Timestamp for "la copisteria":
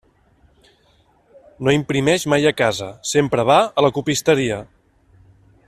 3.87-4.59